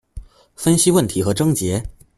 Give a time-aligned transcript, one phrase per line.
[0.55, 1.83] 分析问题和症结